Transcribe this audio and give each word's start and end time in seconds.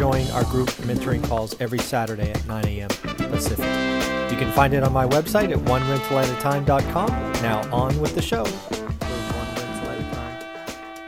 join 0.00 0.26
our 0.28 0.44
group 0.44 0.70
mentoring 0.88 1.22
calls 1.22 1.54
every 1.60 1.78
Saturday 1.78 2.30
at 2.30 2.46
9 2.46 2.64
a.m. 2.64 2.88
Pacific. 2.88 3.66
You 4.30 4.38
can 4.38 4.50
find 4.52 4.72
it 4.72 4.82
on 4.82 4.94
my 4.94 5.06
website 5.06 5.52
at 5.52 5.58
onerentalatatime.com. 5.58 7.08
Now 7.42 7.70
on 7.70 8.00
with 8.00 8.14
the 8.14 8.22
show. 8.22 8.46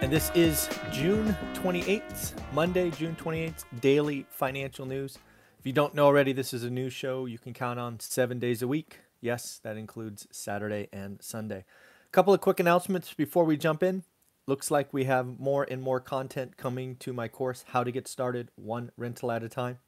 And 0.02 0.12
this 0.12 0.30
is 0.34 0.68
June 0.92 1.34
28th, 1.54 2.34
Monday, 2.52 2.90
June 2.90 3.16
28th, 3.18 3.64
daily 3.80 4.26
financial 4.28 4.84
news. 4.84 5.16
If 5.58 5.64
you 5.64 5.72
don't 5.72 5.94
know 5.94 6.04
already, 6.04 6.34
this 6.34 6.52
is 6.52 6.62
a 6.62 6.68
new 6.70 6.90
show 6.90 7.24
you 7.24 7.38
can 7.38 7.54
count 7.54 7.80
on 7.80 7.98
seven 7.98 8.38
days 8.38 8.60
a 8.60 8.68
week. 8.68 8.98
Yes, 9.22 9.58
that 9.64 9.78
includes 9.78 10.28
Saturday 10.30 10.88
and 10.92 11.16
Sunday. 11.22 11.64
A 12.06 12.10
couple 12.12 12.34
of 12.34 12.42
quick 12.42 12.60
announcements 12.60 13.14
before 13.14 13.44
we 13.46 13.56
jump 13.56 13.82
in. 13.82 14.04
Looks 14.46 14.72
like 14.72 14.92
we 14.92 15.04
have 15.04 15.38
more 15.38 15.64
and 15.70 15.80
more 15.80 16.00
content 16.00 16.56
coming 16.56 16.96
to 16.96 17.12
my 17.12 17.28
course, 17.28 17.64
How 17.68 17.84
to 17.84 17.92
Get 17.92 18.08
Started 18.08 18.50
One 18.56 18.90
Rental 18.96 19.30
at 19.30 19.44
a 19.44 19.48
Time. 19.48 19.78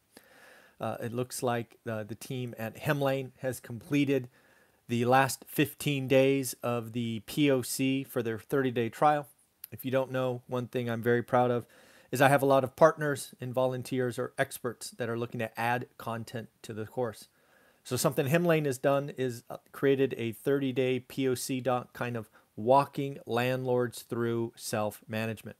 Uh, 0.81 0.97
it 1.03 1.13
looks 1.13 1.43
like 1.43 1.79
uh, 1.89 2.05
the 2.05 2.15
team 2.15 2.55
at 2.57 2.77
Hemlane 2.77 3.33
has 3.39 3.59
completed 3.59 4.29
the 4.89 5.07
last 5.07 5.45
15 5.49 6.07
days 6.07 6.55
of 6.63 6.93
the 6.93 7.23
POC 7.27 8.07
for 8.07 8.23
their 8.23 8.39
30 8.39 8.71
day 8.71 8.89
trial. 8.89 9.27
If 9.73 9.85
you 9.85 9.91
don't 9.91 10.13
know, 10.13 10.43
one 10.47 10.69
thing 10.69 10.89
I'm 10.89 11.03
very 11.03 11.23
proud 11.23 11.51
of 11.51 11.67
is 12.13 12.21
I 12.21 12.29
have 12.29 12.43
a 12.43 12.47
lot 12.47 12.63
of 12.63 12.77
partners 12.77 13.35
and 13.41 13.53
volunteers 13.53 14.21
or 14.21 14.35
experts 14.39 14.91
that 14.91 15.09
are 15.09 15.19
looking 15.19 15.41
to 15.41 15.61
add 15.61 15.89
content 15.99 16.49
to 16.63 16.73
the 16.73 16.87
course. 16.87 17.27
So 17.83 17.97
something 17.97 18.29
Hemlane 18.29 18.67
has 18.67 18.79
done 18.79 19.13
is 19.17 19.43
uh, 19.51 19.57
created 19.73 20.15
a 20.17 20.31
30 20.31 20.73
day 20.73 21.01
POC 21.01 21.61
doc 21.61 21.93
kind 21.93 22.17
of 22.17 22.31
walking 22.57 23.19
landlords 23.27 24.03
through 24.03 24.53
self 24.57 25.03
management. 25.09 25.57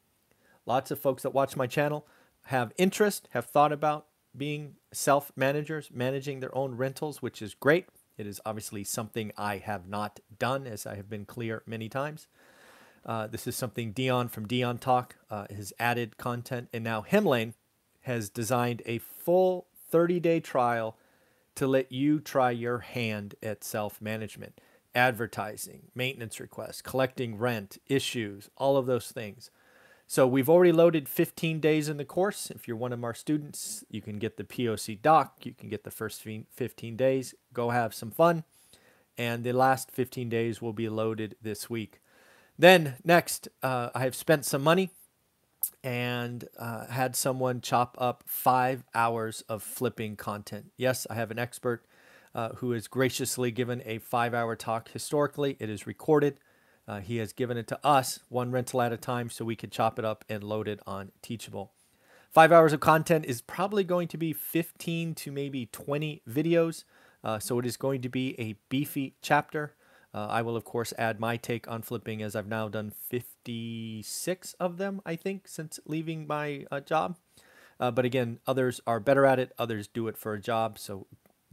Lots 0.67 0.91
of 0.91 0.99
folks 0.99 1.23
that 1.23 1.35
watch 1.35 1.57
my 1.57 1.67
channel 1.67 2.07
have 2.45 2.73
interest, 2.77 3.29
have 3.33 3.47
thought 3.47 3.73
about 3.73 4.07
being 4.37 4.77
self 4.93 5.33
managers, 5.37 5.91
managing 5.93 6.41
their 6.41 6.57
own 6.57 6.77
rentals, 6.77 7.23
which 7.23 7.41
is 7.41 7.55
great. 7.55 7.87
It 8.17 8.27
is 8.27 8.41
obviously 8.47 8.85
something 8.85 9.33
I 9.37 9.59
have 9.59 9.89
not 9.89 10.21
done, 10.39 10.67
as 10.67 10.87
I 10.87 10.95
have 10.97 11.09
been 11.09 11.25
clear 11.25 11.63
many 11.67 11.89
times. 11.89 12.29
Uh, 13.05 13.27
this 13.27 13.47
is 13.47 13.57
something 13.57 13.93
Dion 13.93 14.29
from 14.29 14.47
Dion 14.47 14.79
Talk 14.79 15.17
uh, 15.31 15.47
has 15.55 15.73
added 15.79 16.17
content, 16.17 16.69
and 16.73 16.83
now 16.83 17.03
Hemlane 17.03 17.55
has 18.03 18.31
designed 18.31 18.83
a 18.87 18.99
full 18.99 19.67
30 19.91 20.21
day 20.21 20.41
trial 20.41 20.97
to 21.55 21.67
let 21.67 21.93
you 21.93 22.19
try 22.19 22.51
your 22.51 22.81
hand 22.81 23.35
at 23.43 23.63
self 23.63 24.01
management, 24.01 24.61
advertising, 24.95 25.89
maintenance 25.95 26.41
requests, 26.41 26.83
collecting 26.83 27.37
rent, 27.39 27.79
issues, 27.89 28.49
all 28.57 28.77
of 28.77 28.87
those 28.87 29.11
things. 29.11 29.51
So 30.07 30.27
we've 30.27 30.51
already 30.51 30.73
loaded 30.73 31.09
15 31.09 31.61
days 31.61 31.89
in 31.89 31.97
the 31.97 32.05
course. 32.05 32.51
If 32.51 32.69
you're 32.69 32.77
one 32.77 32.93
of 32.93 33.03
our 33.03 33.15
students, 33.15 33.85
you 33.91 34.03
can 34.03 34.19
get 34.19 34.37
the 34.37 34.45
POC 34.45 35.01
doc. 35.01 35.39
You 35.43 35.55
can 35.55 35.69
get 35.69 35.85
the 35.85 35.91
first 35.91 36.23
15 36.23 36.97
days. 36.97 37.35
Go 37.53 37.71
have 37.71 37.95
some 37.95 38.11
fun. 38.11 38.45
And 39.17 39.45
the 39.45 39.53
last 39.53 39.91
15 39.91 40.29
days 40.29 40.61
will 40.61 40.73
be 40.73 40.89
loaded 40.89 41.37
this 41.41 41.71
week. 41.71 42.01
Then 42.59 42.97
next, 43.05 43.49
uh, 43.63 43.91
I 43.95 44.01
have 44.01 44.15
spent 44.15 44.45
some 44.45 44.63
money 44.63 44.91
and 45.83 46.47
uh, 46.59 46.87
had 46.87 47.17
someone 47.17 47.61
chop 47.61 47.97
up 47.99 48.25
five 48.27 48.85
hours 48.95 49.43
of 49.49 49.63
flipping 49.63 50.17
content. 50.17 50.73
Yes, 50.77 51.07
I 51.09 51.15
have 51.15 51.31
an 51.31 51.39
expert 51.39 51.85
uh, 52.35 52.51
who 52.57 52.73
has 52.73 52.89
graciously 52.89 53.51
given 53.51 53.83
a 53.85 53.99
five 53.99 54.35
hour 54.35 54.57
talk 54.57 54.89
historically. 54.91 55.57
It 55.61 55.71
is 55.71 55.87
recorded. 55.87 56.39
Uh, 56.87 57.01
he 57.01 57.17
has 57.17 57.33
given 57.33 57.57
it 57.57 57.67
to 57.69 57.87
us 57.87 58.21
one 58.29 58.51
rental 58.51 58.83
at 58.83 58.93
a 58.93 58.97
time 58.97 59.31
so 59.31 59.45
we 59.45 59.57
could 59.57 59.73
chop 59.73 59.99
it 59.99 60.05
up 60.05 60.25
and 60.29 60.45
load 60.45 60.69
it 60.69 60.81
on 60.87 61.13
Teachable. 61.23 61.73
Five 62.31 62.51
hours 62.53 62.73
of 62.73 62.81
content 62.81 63.25
is 63.27 63.41
probably 63.41 63.85
going 63.85 64.09
to 64.09 64.19
be 64.19 64.33
15 64.33 65.15
to 65.15 65.33
maybe 65.33 65.67
20 65.67 66.23
videos. 66.29 66.85
Uh, 67.23 67.39
so 67.39 67.59
it 67.59 67.65
is 67.65 67.77
going 67.77 68.03
to 68.03 68.09
be 68.09 68.39
a 68.41 68.57
beefy 68.69 69.15
chapter. 69.23 69.75
Uh, 70.13 70.27
I 70.29 70.43
will, 70.43 70.57
of 70.57 70.65
course, 70.65 70.93
add 70.99 71.19
my 71.19 71.37
take 71.37 71.67
on 71.69 71.83
flipping 71.83 72.23
as 72.23 72.37
I've 72.37 72.47
now 72.47 72.69
done 72.69 72.91
56 72.91 74.55
of 74.55 74.77
them, 74.79 75.01
I 75.07 75.17
think, 75.17 75.49
since 75.49 75.81
leaving 75.87 76.27
my 76.27 76.67
uh, 76.71 76.81
job. 76.81 77.17
Uh, 77.81 77.91
but 77.91 78.05
again, 78.05 78.39
others 78.47 78.81
are 78.87 79.01
better 79.01 79.27
at 79.27 79.39
it, 79.39 79.53
others 79.59 79.89
do 79.89 80.07
it 80.07 80.17
for 80.17 80.35
a 80.35 80.41
job. 80.41 80.79
So, 80.79 81.07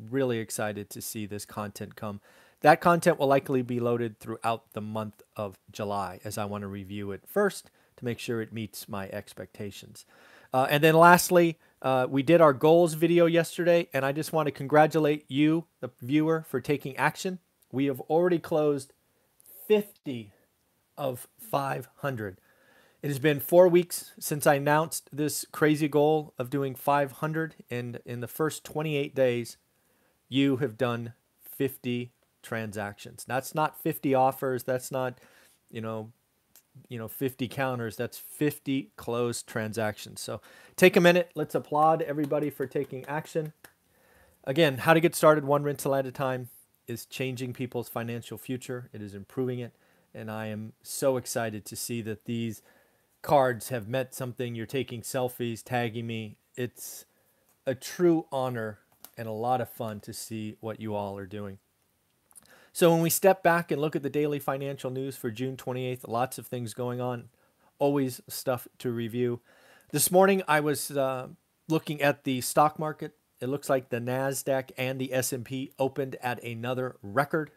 really 0.09 0.39
excited 0.39 0.89
to 0.89 1.01
see 1.01 1.25
this 1.25 1.45
content 1.45 1.95
come. 1.95 2.21
That 2.61 2.81
content 2.81 3.19
will 3.19 3.27
likely 3.27 3.61
be 3.61 3.79
loaded 3.79 4.19
throughout 4.19 4.73
the 4.73 4.81
month 4.81 5.21
of 5.35 5.57
July 5.71 6.19
as 6.23 6.37
I 6.37 6.45
want 6.45 6.61
to 6.61 6.67
review 6.67 7.11
it 7.11 7.23
first 7.27 7.71
to 7.97 8.05
make 8.05 8.19
sure 8.19 8.41
it 8.41 8.53
meets 8.53 8.87
my 8.87 9.09
expectations. 9.09 10.05
Uh, 10.53 10.67
and 10.69 10.83
then 10.83 10.95
lastly, 10.95 11.57
uh, 11.81 12.05
we 12.09 12.21
did 12.21 12.41
our 12.41 12.53
goals 12.53 12.93
video 12.93 13.25
yesterday, 13.25 13.87
and 13.93 14.05
I 14.05 14.11
just 14.11 14.33
want 14.33 14.47
to 14.47 14.51
congratulate 14.51 15.25
you, 15.27 15.65
the 15.79 15.89
viewer, 16.01 16.45
for 16.47 16.61
taking 16.61 16.95
action. 16.97 17.39
We 17.71 17.85
have 17.85 18.01
already 18.01 18.37
closed 18.37 18.93
50 19.67 20.33
of 20.97 21.27
500. 21.39 22.37
It 23.01 23.07
has 23.07 23.19
been 23.19 23.39
four 23.39 23.67
weeks 23.67 24.11
since 24.19 24.45
I 24.45 24.55
announced 24.55 25.09
this 25.11 25.45
crazy 25.51 25.87
goal 25.87 26.33
of 26.37 26.51
doing 26.51 26.75
500, 26.75 27.55
and 27.71 27.99
in 28.05 28.19
the 28.19 28.27
first 28.27 28.63
28 28.63 29.15
days, 29.15 29.57
you 30.31 30.55
have 30.57 30.77
done 30.77 31.11
50 31.43 32.13
transactions. 32.41 33.25
That's 33.27 33.53
not 33.53 33.77
50 33.81 34.15
offers. 34.15 34.63
That's 34.63 34.89
not, 34.89 35.19
you 35.69 35.81
know, 35.81 36.13
you 36.87 36.97
know, 36.97 37.09
50 37.09 37.49
counters. 37.49 37.97
That's 37.97 38.17
50 38.17 38.91
closed 38.95 39.45
transactions. 39.45 40.21
So 40.21 40.39
take 40.77 40.95
a 40.95 41.01
minute. 41.01 41.31
Let's 41.35 41.53
applaud 41.53 42.01
everybody 42.01 42.49
for 42.49 42.65
taking 42.65 43.03
action. 43.07 43.51
Again, 44.45 44.77
how 44.77 44.93
to 44.93 45.01
get 45.01 45.15
started 45.15 45.43
one 45.43 45.63
rental 45.63 45.93
at 45.93 46.05
a 46.05 46.11
time 46.13 46.47
is 46.87 47.05
changing 47.05 47.51
people's 47.51 47.89
financial 47.89 48.37
future. 48.37 48.89
It 48.93 49.01
is 49.01 49.13
improving 49.13 49.59
it. 49.59 49.73
And 50.15 50.31
I 50.31 50.47
am 50.47 50.71
so 50.81 51.17
excited 51.17 51.65
to 51.65 51.75
see 51.75 52.01
that 52.03 52.23
these 52.23 52.61
cards 53.21 53.67
have 53.67 53.89
met 53.89 54.15
something. 54.15 54.55
You're 54.55 54.65
taking 54.65 55.01
selfies, 55.01 55.61
tagging 55.61 56.07
me. 56.07 56.37
It's 56.55 57.03
a 57.67 57.75
true 57.75 58.27
honor 58.31 58.79
and 59.17 59.27
a 59.27 59.31
lot 59.31 59.61
of 59.61 59.69
fun 59.69 59.99
to 60.01 60.13
see 60.13 60.55
what 60.59 60.79
you 60.79 60.95
all 60.95 61.17
are 61.17 61.25
doing. 61.25 61.59
So 62.73 62.91
when 62.91 63.01
we 63.01 63.09
step 63.09 63.43
back 63.43 63.69
and 63.69 63.81
look 63.81 63.95
at 63.95 64.03
the 64.03 64.09
daily 64.09 64.39
financial 64.39 64.91
news 64.91 65.17
for 65.17 65.29
June 65.29 65.57
28th, 65.57 66.07
lots 66.07 66.37
of 66.37 66.47
things 66.47 66.73
going 66.73 67.01
on, 67.01 67.29
always 67.79 68.21
stuff 68.29 68.67
to 68.79 68.91
review. 68.91 69.41
This 69.91 70.09
morning 70.09 70.41
I 70.47 70.61
was 70.61 70.91
uh, 70.91 71.27
looking 71.67 72.01
at 72.01 72.23
the 72.23 72.39
stock 72.39 72.79
market. 72.79 73.15
It 73.41 73.49
looks 73.49 73.69
like 73.69 73.89
the 73.89 73.99
Nasdaq 73.99 74.71
and 74.77 75.01
the 75.01 75.13
S&P 75.13 75.73
opened 75.77 76.15
at 76.21 76.41
another 76.43 76.95
record, 77.01 77.51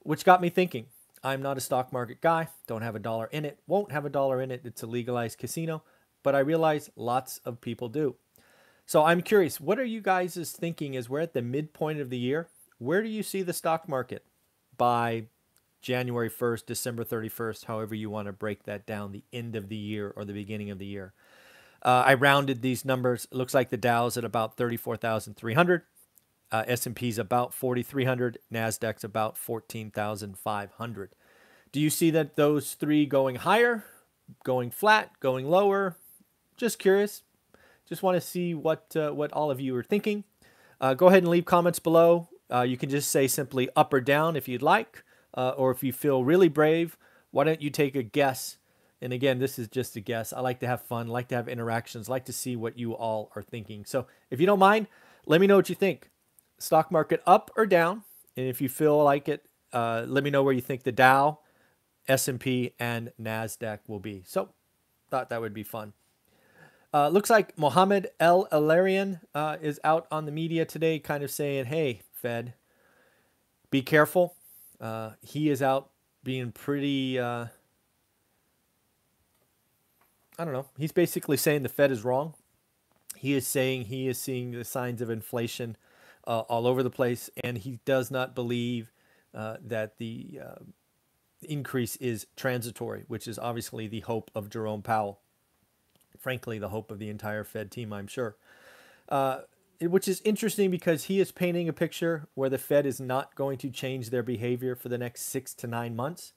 which 0.00 0.24
got 0.24 0.40
me 0.40 0.48
thinking. 0.48 0.86
I'm 1.22 1.42
not 1.42 1.58
a 1.58 1.60
stock 1.60 1.92
market 1.92 2.20
guy, 2.20 2.48
don't 2.66 2.82
have 2.82 2.94
a 2.94 3.00
dollar 3.00 3.26
in 3.26 3.44
it, 3.44 3.58
won't 3.66 3.92
have 3.92 4.06
a 4.06 4.10
dollar 4.10 4.40
in 4.40 4.50
it. 4.50 4.62
It's 4.64 4.82
a 4.82 4.86
legalized 4.86 5.38
casino, 5.38 5.82
but 6.22 6.34
I 6.34 6.38
realize 6.38 6.90
lots 6.96 7.38
of 7.44 7.60
people 7.60 7.88
do. 7.88 8.16
So 8.88 9.04
I'm 9.04 9.22
curious, 9.22 9.60
what 9.60 9.78
are 9.78 9.84
you 9.84 10.00
guys' 10.00 10.50
thinking 10.50 10.96
as 10.96 11.08
we're 11.08 11.20
at 11.20 11.34
the 11.34 11.42
midpoint 11.42 12.00
of 12.00 12.10
the 12.10 12.18
year? 12.18 12.48
Where 12.78 13.04
do 13.04 13.08
you 13.08 13.22
see 13.22 13.42
the 13.42 13.52
stock 13.52 13.88
market? 13.88 14.24
by 14.78 15.24
January 15.82 16.30
1st, 16.30 16.64
December 16.64 17.04
31st, 17.04 17.66
however 17.66 17.94
you 17.94 18.08
want 18.08 18.26
to 18.26 18.32
break 18.32 18.62
that 18.62 18.86
down, 18.86 19.12
the 19.12 19.24
end 19.32 19.54
of 19.54 19.68
the 19.68 19.76
year 19.76 20.12
or 20.16 20.24
the 20.24 20.32
beginning 20.32 20.70
of 20.70 20.78
the 20.78 20.86
year. 20.86 21.12
Uh, 21.82 22.04
I 22.06 22.14
rounded 22.14 22.62
these 22.62 22.84
numbers. 22.84 23.26
It 23.30 23.36
looks 23.36 23.54
like 23.54 23.68
the 23.68 23.76
Dow's 23.76 24.16
at 24.16 24.24
about 24.24 24.56
34,300. 24.56 25.82
Uh, 26.50 26.64
S&P's 26.66 27.18
about 27.18 27.52
4,300. 27.52 28.38
Nasdaq's 28.52 29.04
about 29.04 29.36
14,500. 29.36 31.10
Do 31.70 31.80
you 31.80 31.90
see 31.90 32.10
that 32.10 32.36
those 32.36 32.72
three 32.74 33.04
going 33.04 33.36
higher, 33.36 33.84
going 34.42 34.70
flat, 34.70 35.12
going 35.20 35.46
lower? 35.46 35.96
Just 36.56 36.78
curious. 36.78 37.22
Just 37.88 38.02
want 38.02 38.16
to 38.16 38.20
see 38.20 38.54
what 38.54 38.94
uh, 38.96 39.10
what 39.10 39.32
all 39.32 39.50
of 39.50 39.60
you 39.60 39.74
are 39.76 39.82
thinking. 39.82 40.24
Uh, 40.80 40.94
go 40.94 41.08
ahead 41.08 41.22
and 41.22 41.28
leave 41.28 41.44
comments 41.44 41.78
below. 41.78 42.28
Uh, 42.52 42.62
you 42.62 42.76
can 42.76 42.88
just 42.88 43.10
say 43.10 43.26
simply 43.26 43.68
up 43.76 43.92
or 43.92 44.00
down 44.00 44.36
if 44.36 44.48
you'd 44.48 44.62
like, 44.62 45.04
uh, 45.34 45.50
or 45.50 45.70
if 45.70 45.82
you 45.82 45.92
feel 45.92 46.24
really 46.24 46.48
brave, 46.48 46.96
why 47.30 47.44
don't 47.44 47.60
you 47.60 47.70
take 47.70 47.94
a 47.94 48.02
guess? 48.02 48.58
And 49.00 49.12
again, 49.12 49.38
this 49.38 49.58
is 49.58 49.68
just 49.68 49.96
a 49.96 50.00
guess. 50.00 50.32
I 50.32 50.40
like 50.40 50.60
to 50.60 50.66
have 50.66 50.80
fun, 50.82 51.08
like 51.08 51.28
to 51.28 51.36
have 51.36 51.48
interactions, 51.48 52.08
like 52.08 52.24
to 52.24 52.32
see 52.32 52.56
what 52.56 52.78
you 52.78 52.94
all 52.94 53.30
are 53.36 53.42
thinking. 53.42 53.84
So 53.84 54.06
if 54.30 54.40
you 54.40 54.46
don't 54.46 54.58
mind, 54.58 54.86
let 55.26 55.40
me 55.40 55.46
know 55.46 55.56
what 55.56 55.68
you 55.68 55.74
think. 55.74 56.10
Stock 56.58 56.90
market 56.90 57.22
up 57.26 57.50
or 57.56 57.66
down? 57.66 58.02
And 58.36 58.46
if 58.46 58.60
you 58.60 58.68
feel 58.68 59.02
like 59.02 59.28
it 59.28 59.46
uh, 59.72 60.04
let 60.06 60.24
me 60.24 60.30
know 60.30 60.42
where 60.42 60.54
you 60.54 60.60
think 60.60 60.82
the 60.82 60.92
Dow, 60.92 61.40
S&P, 62.06 62.72
and 62.78 63.12
Nasdaq 63.20 63.80
will 63.86 64.00
be. 64.00 64.22
So, 64.26 64.50
thought 65.10 65.28
that 65.30 65.40
would 65.40 65.54
be 65.54 65.62
fun. 65.62 65.92
Uh, 66.92 67.08
looks 67.08 67.28
like 67.28 67.56
Mohamed 67.58 68.08
El-Erian 68.18 69.20
uh, 69.34 69.58
is 69.60 69.78
out 69.84 70.06
on 70.10 70.24
the 70.24 70.32
media 70.32 70.64
today, 70.64 70.98
kind 70.98 71.22
of 71.22 71.30
saying, 71.30 71.66
"Hey, 71.66 72.00
Fed, 72.12 72.54
be 73.70 73.82
careful." 73.82 74.34
Uh, 74.80 75.10
he 75.20 75.50
is 75.50 75.60
out 75.60 75.90
being 76.24 76.50
pretty. 76.50 77.18
Uh, 77.18 77.46
I 80.38 80.44
don't 80.44 80.54
know. 80.54 80.66
He's 80.78 80.92
basically 80.92 81.36
saying 81.36 81.62
the 81.62 81.68
Fed 81.68 81.90
is 81.90 82.04
wrong. 82.04 82.34
He 83.16 83.34
is 83.34 83.46
saying 83.46 83.86
he 83.86 84.08
is 84.08 84.18
seeing 84.18 84.52
the 84.52 84.64
signs 84.64 85.02
of 85.02 85.10
inflation 85.10 85.76
uh, 86.26 86.40
all 86.40 86.66
over 86.66 86.82
the 86.82 86.90
place, 86.90 87.28
and 87.44 87.58
he 87.58 87.80
does 87.84 88.10
not 88.10 88.34
believe 88.34 88.92
uh, 89.34 89.56
that 89.62 89.98
the 89.98 90.40
increase 91.42 91.96
is 91.96 92.26
transitory, 92.34 93.04
which 93.08 93.28
is 93.28 93.38
obviously 93.38 93.88
the 93.88 94.00
hope 94.00 94.30
of 94.34 94.48
Jerome 94.48 94.82
Powell. 94.82 95.20
Frankly, 96.16 96.58
the 96.58 96.68
hope 96.68 96.90
of 96.90 96.98
the 96.98 97.10
entire 97.10 97.44
Fed 97.44 97.70
team, 97.70 97.92
I'm 97.92 98.06
sure. 98.06 98.36
Uh, 99.08 99.40
which 99.80 100.08
is 100.08 100.20
interesting 100.24 100.70
because 100.70 101.04
he 101.04 101.20
is 101.20 101.30
painting 101.30 101.68
a 101.68 101.72
picture 101.72 102.26
where 102.34 102.48
the 102.50 102.58
Fed 102.58 102.84
is 102.84 103.00
not 103.00 103.34
going 103.34 103.58
to 103.58 103.70
change 103.70 104.10
their 104.10 104.22
behavior 104.22 104.74
for 104.74 104.88
the 104.88 104.98
next 104.98 105.22
six 105.22 105.54
to 105.54 105.66
nine 105.66 105.94
months. 105.94 106.32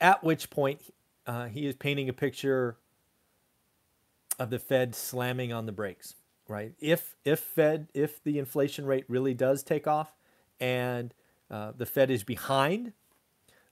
At 0.00 0.24
which 0.24 0.50
point, 0.50 0.80
uh, 1.26 1.46
he 1.46 1.66
is 1.66 1.76
painting 1.76 2.08
a 2.08 2.12
picture 2.12 2.76
of 4.38 4.50
the 4.50 4.58
Fed 4.58 4.94
slamming 4.94 5.52
on 5.52 5.66
the 5.66 5.72
brakes, 5.72 6.16
right? 6.48 6.72
If 6.80 7.14
if 7.24 7.38
Fed 7.38 7.88
if 7.94 8.22
the 8.22 8.38
inflation 8.38 8.86
rate 8.86 9.04
really 9.08 9.34
does 9.34 9.62
take 9.62 9.86
off, 9.86 10.12
and 10.58 11.14
uh, 11.50 11.72
the 11.76 11.86
Fed 11.86 12.10
is 12.10 12.24
behind, 12.24 12.92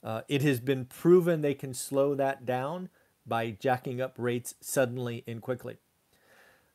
uh, 0.04 0.22
it 0.28 0.42
has 0.42 0.60
been 0.60 0.84
proven 0.84 1.40
they 1.40 1.54
can 1.54 1.74
slow 1.74 2.14
that 2.14 2.46
down 2.46 2.88
by 3.26 3.50
jacking 3.50 4.00
up 4.00 4.14
rates 4.18 4.54
suddenly 4.60 5.24
and 5.26 5.40
quickly. 5.40 5.78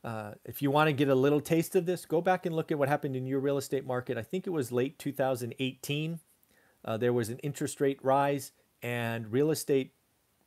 Uh, 0.04 0.32
if 0.46 0.62
you 0.62 0.72
want 0.72 0.88
to 0.88 0.94
get 0.94 1.10
a 1.10 1.16
little 1.16 1.42
taste 1.42 1.76
of 1.76 1.86
this, 1.86 2.06
go 2.06 2.22
back 2.22 2.46
and 2.46 2.56
look 2.56 2.72
at 2.72 2.80
what 2.80 2.88
happened 2.88 3.16
in 3.16 3.26
your 3.26 3.40
real 3.40 3.58
estate 3.58 3.86
market. 3.86 4.18
I 4.18 4.22
think 4.22 4.48
it 4.48 4.52
was 4.52 4.72
late 4.72 4.98
2018. 5.00 6.20
Uh, 6.86 6.98
there 6.98 7.12
was 7.12 7.30
an 7.30 7.40
interest 7.40 7.82
rate 7.82 8.00
rise, 8.02 8.52
and 8.82 9.32
real 9.32 9.52
estate 9.52 9.94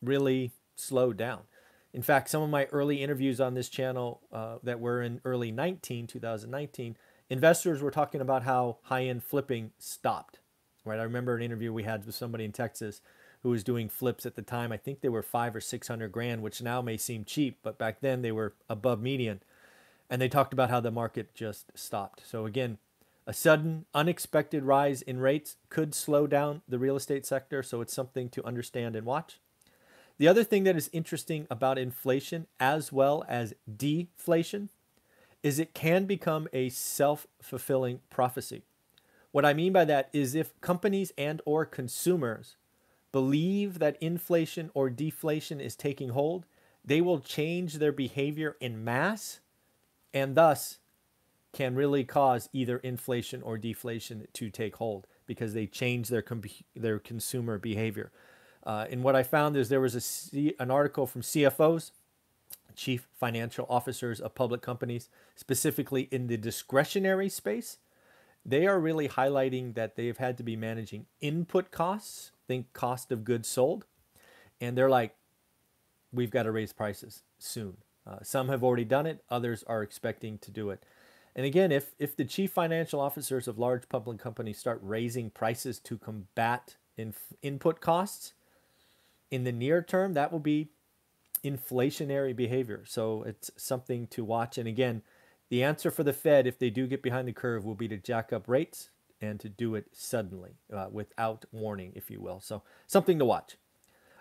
really 0.00 0.52
slowed 0.76 1.16
down. 1.16 1.40
In 1.92 2.02
fact, 2.02 2.30
some 2.30 2.42
of 2.42 2.50
my 2.50 2.66
early 2.66 3.02
interviews 3.02 3.40
on 3.40 3.54
this 3.54 3.68
channel 3.68 4.22
uh, 4.32 4.58
that 4.62 4.80
were 4.80 5.02
in 5.02 5.20
early 5.24 5.50
19, 5.50 6.06
2019, 6.06 6.96
investors 7.28 7.82
were 7.82 7.90
talking 7.90 8.20
about 8.20 8.44
how 8.44 8.78
high-end 8.82 9.24
flipping 9.24 9.72
stopped. 9.78 10.38
Right? 10.84 11.00
I 11.00 11.02
remember 11.02 11.36
an 11.36 11.42
interview 11.42 11.72
we 11.72 11.82
had 11.82 12.06
with 12.06 12.14
somebody 12.14 12.44
in 12.44 12.52
Texas 12.52 13.02
who 13.42 13.50
was 13.50 13.64
doing 13.64 13.88
flips 13.88 14.26
at 14.26 14.36
the 14.36 14.42
time. 14.42 14.72
I 14.72 14.76
think 14.76 15.00
they 15.00 15.08
were 15.08 15.22
five 15.22 15.56
or 15.56 15.60
six 15.60 15.88
hundred 15.88 16.12
grand, 16.12 16.42
which 16.42 16.62
now 16.62 16.82
may 16.82 16.96
seem 16.96 17.24
cheap, 17.24 17.58
but 17.62 17.78
back 17.78 18.00
then 18.00 18.22
they 18.22 18.32
were 18.32 18.54
above 18.68 19.00
median. 19.00 19.40
And 20.08 20.20
they 20.20 20.28
talked 20.28 20.52
about 20.52 20.70
how 20.70 20.80
the 20.80 20.90
market 20.90 21.34
just 21.34 21.66
stopped. 21.74 22.22
So 22.26 22.44
again, 22.44 22.78
a 23.26 23.32
sudden, 23.32 23.84
unexpected 23.94 24.64
rise 24.64 25.02
in 25.02 25.20
rates 25.20 25.56
could 25.68 25.94
slow 25.94 26.26
down 26.26 26.62
the 26.68 26.80
real 26.80 26.96
estate 26.96 27.24
sector. 27.24 27.62
So 27.62 27.80
it's 27.80 27.94
something 27.94 28.28
to 28.30 28.44
understand 28.44 28.96
and 28.96 29.06
watch. 29.06 29.38
The 30.18 30.26
other 30.26 30.42
thing 30.42 30.64
that 30.64 30.76
is 30.76 30.90
interesting 30.92 31.46
about 31.48 31.78
inflation 31.78 32.46
as 32.58 32.92
well 32.92 33.24
as 33.28 33.54
deflation 33.74 34.68
is 35.42 35.58
it 35.58 35.72
can 35.72 36.04
become 36.06 36.48
a 36.52 36.68
self-fulfilling 36.68 38.00
prophecy. 38.10 38.62
What 39.30 39.46
I 39.46 39.54
mean 39.54 39.72
by 39.72 39.84
that 39.84 40.10
is 40.12 40.34
if 40.34 40.60
companies 40.60 41.12
and 41.16 41.40
or 41.46 41.64
consumers 41.64 42.56
believe 43.12 43.78
that 43.78 43.96
inflation 44.00 44.70
or 44.74 44.90
deflation 44.90 45.60
is 45.60 45.76
taking 45.76 46.10
hold, 46.10 46.46
they 46.84 47.00
will 47.00 47.20
change 47.20 47.74
their 47.74 47.92
behavior 47.92 48.56
in 48.60 48.84
mass 48.84 49.40
and 50.12 50.34
thus 50.34 50.78
can 51.52 51.74
really 51.74 52.04
cause 52.04 52.48
either 52.52 52.78
inflation 52.78 53.42
or 53.42 53.58
deflation 53.58 54.26
to 54.32 54.50
take 54.50 54.76
hold 54.76 55.06
because 55.26 55.54
they 55.54 55.66
change 55.66 56.08
their 56.08 56.24
their 56.76 56.98
consumer 56.98 57.58
behavior. 57.58 58.12
Uh, 58.64 58.86
and 58.90 59.02
what 59.02 59.16
I 59.16 59.22
found 59.22 59.56
is 59.56 59.68
there 59.68 59.80
was 59.80 59.94
a 59.94 60.00
C, 60.00 60.54
an 60.58 60.70
article 60.70 61.06
from 61.06 61.22
CFOs, 61.22 61.92
chief 62.76 63.08
financial 63.18 63.66
officers 63.68 64.20
of 64.20 64.34
public 64.34 64.60
companies, 64.60 65.08
specifically 65.34 66.08
in 66.10 66.26
the 66.26 66.36
discretionary 66.36 67.28
space. 67.28 67.78
They 68.44 68.66
are 68.66 68.78
really 68.78 69.08
highlighting 69.08 69.74
that 69.74 69.96
they've 69.96 70.16
had 70.16 70.36
to 70.38 70.42
be 70.42 70.56
managing 70.56 71.06
input 71.20 71.70
costs, 71.70 72.32
think 72.50 72.72
cost 72.72 73.12
of 73.12 73.22
goods 73.22 73.46
sold. 73.46 73.86
And 74.60 74.76
they're 74.76 74.90
like, 74.90 75.14
we've 76.12 76.32
got 76.32 76.42
to 76.42 76.50
raise 76.50 76.72
prices 76.72 77.22
soon. 77.38 77.76
Uh, 78.04 78.16
some 78.24 78.48
have 78.48 78.64
already 78.64 78.84
done 78.84 79.06
it, 79.06 79.22
others 79.30 79.62
are 79.68 79.84
expecting 79.84 80.36
to 80.38 80.50
do 80.50 80.70
it. 80.70 80.82
And 81.36 81.46
again, 81.46 81.70
if, 81.70 81.94
if 82.00 82.16
the 82.16 82.24
chief 82.24 82.50
financial 82.50 83.00
officers 83.00 83.46
of 83.46 83.56
large 83.56 83.88
public 83.88 84.18
companies 84.18 84.58
start 84.58 84.80
raising 84.82 85.30
prices 85.30 85.78
to 85.78 85.96
combat 85.96 86.74
inf- 86.96 87.34
input 87.40 87.80
costs, 87.80 88.32
in 89.30 89.44
the 89.44 89.52
near 89.52 89.80
term, 89.80 90.14
that 90.14 90.32
will 90.32 90.40
be 90.40 90.70
inflationary 91.44 92.34
behavior. 92.34 92.82
So 92.84 93.22
it's 93.22 93.52
something 93.56 94.08
to 94.08 94.24
watch. 94.24 94.58
And 94.58 94.66
again, 94.66 95.02
the 95.50 95.62
answer 95.62 95.92
for 95.92 96.02
the 96.02 96.12
Fed, 96.12 96.48
if 96.48 96.58
they 96.58 96.68
do 96.68 96.88
get 96.88 97.00
behind 97.00 97.28
the 97.28 97.32
curve, 97.32 97.64
will 97.64 97.76
be 97.76 97.86
to 97.86 97.96
jack 97.96 98.32
up 98.32 98.48
rates 98.48 98.90
and 99.20 99.38
to 99.40 99.48
do 99.48 99.74
it 99.74 99.86
suddenly 99.92 100.58
uh, 100.72 100.88
without 100.90 101.44
warning, 101.52 101.92
if 101.94 102.10
you 102.10 102.20
will. 102.20 102.40
So 102.40 102.62
something 102.86 103.18
to 103.18 103.24
watch. 103.24 103.56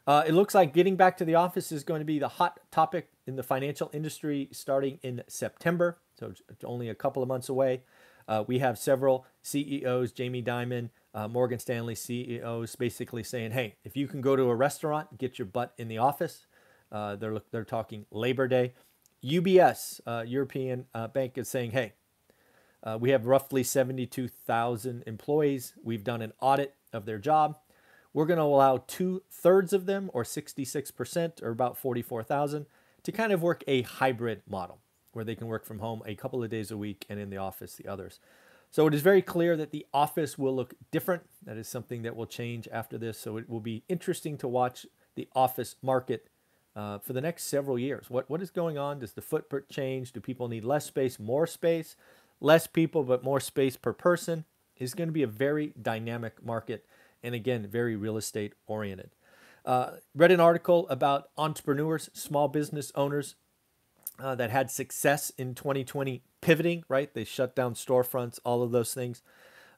Uh, 0.08 0.24
it 0.26 0.34
looks 0.34 0.56
like 0.56 0.74
getting 0.74 0.96
back 0.96 1.18
to 1.18 1.26
the 1.26 1.36
office 1.36 1.72
is 1.72 1.84
going 1.84 2.00
to 2.00 2.06
be 2.06 2.20
the 2.20 2.28
hot 2.28 2.60
topic 2.72 3.10
in 3.28 3.36
the 3.36 3.44
financial 3.44 3.92
industry 3.94 4.50
starting 4.52 4.98
in 5.04 5.22
September. 5.28 6.00
So 6.20 6.34
it's 6.50 6.64
only 6.64 6.90
a 6.90 6.96
couple 6.96 7.22
of 7.22 7.28
months 7.28 7.48
away. 7.48 7.84
Uh, 8.28 8.44
we 8.48 8.60
have 8.60 8.78
several 8.78 9.26
CEOs, 9.44 10.12
Jamie 10.12 10.42
Dimon, 10.42 10.90
uh, 11.14 11.28
Morgan 11.28 11.60
Stanley 11.60 11.96
CEOs 11.96 12.76
basically 12.76 13.24
saying, 13.24 13.52
hey, 13.52 13.76
if 13.84 13.96
you 13.96 14.08
can 14.08 14.22
go 14.22 14.36
to 14.36 14.44
a 14.44 14.56
restaurant, 14.56 15.18
get 15.18 15.38
your 15.38 15.46
butt 15.46 15.74
in 15.78 15.88
the 15.88 15.98
office. 15.98 16.48
Uh, 16.92 17.16
they're, 17.16 17.38
they're 17.52 17.64
talking 17.64 18.06
Labor 18.12 18.48
Day. 18.48 18.74
UBS, 19.24 20.00
uh, 20.08 20.24
European 20.26 20.86
Bank, 21.14 21.38
is 21.38 21.48
saying, 21.48 21.72
hey, 21.72 21.94
uh, 22.84 22.98
we 23.00 23.10
have 23.10 23.26
roughly 23.26 23.64
72,000 23.64 25.04
employees. 25.06 25.74
We've 25.84 26.04
done 26.04 26.22
an 26.22 26.34
audit 26.40 26.76
of 26.94 27.06
their 27.06 27.18
job. 27.18 27.58
We're 28.14 28.26
going 28.26 28.38
to 28.38 28.44
allow 28.44 28.84
two 28.88 29.24
thirds 29.30 29.74
of 29.74 29.86
them, 29.86 30.10
or 30.14 30.24
66%, 30.24 31.44
or 31.44 31.50
about 31.50 31.78
44,000, 31.78 32.66
to 33.04 33.12
kind 33.12 33.32
of 33.32 33.42
work 33.42 33.64
a 33.68 33.84
hybrid 33.84 34.42
model 34.48 34.80
where 35.12 35.26
they 35.26 35.36
can 35.36 35.48
work 35.48 35.66
from 35.66 35.80
home 35.80 36.02
a 36.06 36.16
couple 36.16 36.44
of 36.44 36.50
days 36.50 36.72
a 36.72 36.78
week 36.78 37.06
and 37.10 37.20
in 37.20 37.30
the 37.30 37.38
office 37.38 37.76
the 37.76 37.88
others. 37.88 38.20
So 38.72 38.86
it 38.86 38.94
is 38.94 39.02
very 39.02 39.22
clear 39.22 39.58
that 39.58 39.72
the 39.72 39.86
office 39.94 40.38
will 40.38 40.56
look 40.56 40.76
different. 40.92 41.24
That 41.44 41.58
is 41.58 41.68
something 41.68 42.04
that 42.04 42.16
will 42.16 42.28
change 42.28 42.68
after 42.72 42.98
this. 42.98 43.18
So 43.18 43.38
it 43.38 43.50
will 43.50 43.60
be 43.60 43.84
interesting 43.90 44.38
to 44.38 44.48
watch 44.48 44.86
the 45.16 45.28
office 45.36 45.76
market 45.82 46.28
uh, 46.76 47.00
for 47.00 47.14
the 47.14 47.22
next 47.22 47.46
several 47.46 47.80
years. 47.80 48.10
What 48.10 48.30
what 48.30 48.42
is 48.42 48.52
going 48.52 48.78
on? 48.78 49.00
Does 49.00 49.14
the 49.14 49.22
footprint 49.22 49.70
change? 49.70 50.14
Do 50.14 50.22
people 50.22 50.48
need 50.48 50.64
less 50.64 50.86
space, 50.86 51.20
more 51.20 51.48
space, 51.48 51.96
less 52.40 52.68
people 52.68 53.04
but 53.04 53.24
more 53.24 53.40
space 53.40 53.78
per 53.78 53.94
person? 53.94 54.46
Is 54.78 54.94
going 54.94 55.10
to 55.10 55.14
be 55.14 55.24
a 55.24 55.28
very 55.28 55.74
dynamic 55.82 56.44
market, 56.44 56.86
and 57.22 57.36
again, 57.36 57.68
very 57.68 57.98
real 57.98 58.16
estate 58.16 58.54
oriented. 58.66 59.10
Uh, 59.66 59.92
read 60.16 60.32
an 60.32 60.40
article 60.40 60.88
about 60.88 61.30
entrepreneurs, 61.38 62.10
small 62.14 62.48
business 62.48 62.92
owners 62.96 63.36
uh, 64.20 64.36
that 64.36 64.52
had 64.52 64.72
success 64.72 65.32
in 65.38 65.54
2020 65.54 66.24
pivoting, 66.42 66.84
right? 66.88 67.14
They 67.14 67.24
shut 67.24 67.56
down 67.56 67.74
storefronts, 67.74 68.40
all 68.44 68.64
of 68.64 68.72
those 68.72 68.94
things. 68.94 69.22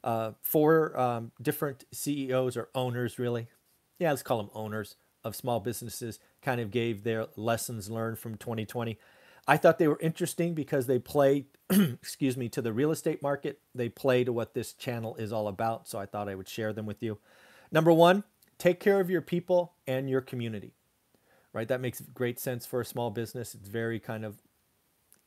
Uh, 0.04 0.32
four 0.40 0.98
um, 0.98 1.32
different 1.40 1.84
CEOs 1.92 2.56
or 2.56 2.68
owners, 2.74 3.18
really. 3.18 3.48
Yeah, 3.98 4.10
let's 4.10 4.22
call 4.22 4.38
them 4.38 4.50
owners 4.54 4.96
of 5.24 5.36
small 5.36 5.60
businesses, 5.60 6.18
kind 6.42 6.60
of 6.60 6.70
gave 6.70 7.04
their 7.04 7.26
lessons 7.36 7.90
learned 7.90 8.18
from 8.18 8.36
2020. 8.36 8.98
I 9.46 9.56
thought 9.56 9.78
they 9.78 9.88
were 9.88 9.98
interesting 10.00 10.54
because 10.54 10.86
they 10.86 10.98
play, 10.98 11.46
excuse 11.70 12.36
me, 12.36 12.48
to 12.50 12.62
the 12.62 12.72
real 12.72 12.90
estate 12.90 13.22
market. 13.22 13.60
They 13.74 13.88
play 13.88 14.24
to 14.24 14.32
what 14.32 14.54
this 14.54 14.72
channel 14.72 15.16
is 15.16 15.32
all 15.32 15.48
about. 15.48 15.88
So 15.88 15.98
I 15.98 16.06
thought 16.06 16.28
I 16.28 16.34
would 16.34 16.48
share 16.48 16.72
them 16.72 16.86
with 16.86 17.02
you. 17.02 17.18
Number 17.70 17.92
one, 17.92 18.24
take 18.58 18.78
care 18.78 19.00
of 19.00 19.10
your 19.10 19.22
people 19.22 19.72
and 19.86 20.08
your 20.08 20.20
community, 20.20 20.74
right? 21.52 21.66
That 21.66 21.80
makes 21.80 22.00
great 22.00 22.38
sense 22.38 22.66
for 22.66 22.80
a 22.80 22.84
small 22.84 23.10
business. 23.10 23.54
It's 23.54 23.68
very 23.68 23.98
kind 23.98 24.24
of 24.24 24.36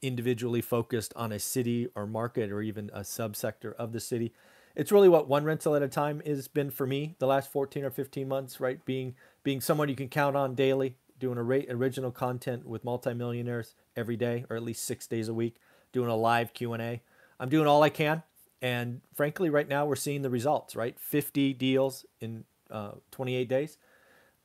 individually 0.01 0.61
focused 0.61 1.13
on 1.15 1.31
a 1.31 1.39
city 1.39 1.89
or 1.95 2.05
market 2.05 2.51
or 2.51 2.61
even 2.61 2.89
a 2.93 3.01
subsector 3.01 3.73
of 3.75 3.91
the 3.91 3.99
city. 3.99 4.33
It's 4.75 4.91
really 4.91 5.09
what 5.09 5.27
one 5.27 5.45
rental 5.45 5.75
at 5.75 5.81
a 5.81 5.87
time 5.87 6.21
has 6.25 6.47
been 6.47 6.69
for 6.69 6.85
me 6.85 7.15
the 7.19 7.27
last 7.27 7.51
14 7.51 7.83
or 7.83 7.91
15 7.91 8.27
months, 8.27 8.59
right? 8.59 8.83
Being 8.85 9.15
being 9.43 9.61
someone 9.61 9.89
you 9.89 9.95
can 9.95 10.09
count 10.09 10.35
on 10.35 10.53
daily, 10.55 10.97
doing 11.19 11.37
original 11.37 12.11
content 12.11 12.65
with 12.65 12.83
multimillionaires 12.83 13.75
every 13.95 14.17
day 14.17 14.45
or 14.49 14.55
at 14.55 14.63
least 14.63 14.83
6 14.85 15.07
days 15.07 15.27
a 15.27 15.33
week, 15.33 15.57
doing 15.91 16.09
a 16.09 16.15
live 16.15 16.53
Q&A. 16.53 17.01
I'm 17.39 17.49
doing 17.49 17.67
all 17.67 17.83
I 17.83 17.89
can 17.89 18.23
And 18.61 19.01
frankly, 19.13 19.49
right 19.49 19.67
now 19.67 19.85
we're 19.85 19.95
seeing 19.95 20.21
the 20.21 20.29
results. 20.29 20.75
Right, 20.75 20.99
50 20.99 21.53
deals 21.53 22.05
in 22.19 22.45
uh, 22.69 22.91
28 23.11 23.47
days. 23.47 23.77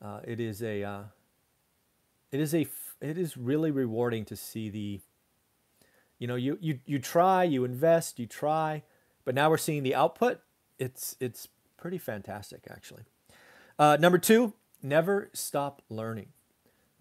Uh, 0.02 0.20
it 0.24 0.40
is 0.40 0.62
a 0.62 0.82
uh, 0.82 1.02
it 2.32 2.40
is 2.40 2.54
a 2.54 2.66
it 3.00 3.18
is 3.18 3.36
really 3.36 3.70
rewarding 3.70 4.24
to 4.26 4.36
see 4.36 4.68
the 4.70 5.00
you 6.18 6.26
know 6.26 6.36
you 6.36 6.58
you 6.60 6.78
you 6.86 6.98
try 6.98 7.42
you 7.42 7.64
invest 7.64 8.18
you 8.18 8.26
try 8.26 8.82
but 9.24 9.34
now 9.34 9.50
we're 9.50 9.56
seeing 9.56 9.82
the 9.82 9.94
output 9.94 10.40
it's 10.78 11.16
it's 11.18 11.48
pretty 11.76 11.98
fantastic 11.98 12.66
actually 12.70 13.02
uh, 13.78 13.96
number 13.98 14.18
two 14.18 14.52
never 14.82 15.30
stop 15.32 15.82
learning 15.88 16.28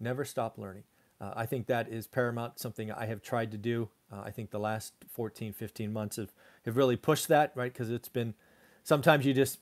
never 0.00 0.24
stop 0.24 0.58
learning. 0.58 0.84
Uh, 1.20 1.32
i 1.36 1.44
think 1.44 1.66
that 1.66 1.88
is 1.88 2.06
paramount 2.06 2.58
something 2.58 2.90
i 2.90 3.06
have 3.06 3.22
tried 3.22 3.50
to 3.50 3.58
do. 3.58 3.88
Uh, 4.12 4.22
i 4.24 4.30
think 4.30 4.50
the 4.50 4.58
last 4.58 4.94
14 5.12 5.52
15 5.52 5.92
months 5.92 6.16
have, 6.16 6.32
have 6.64 6.76
really 6.76 6.96
pushed 6.96 7.28
that 7.28 7.52
right? 7.54 7.72
Because 7.72 7.90
it's 7.90 8.08
been 8.08 8.34
sometimes 8.82 9.26
you 9.26 9.34
just 9.34 9.58